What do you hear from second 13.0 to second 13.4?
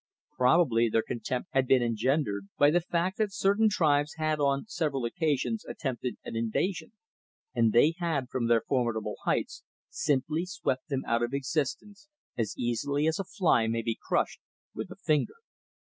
as a